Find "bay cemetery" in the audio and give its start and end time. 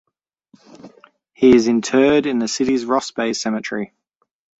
3.11-3.93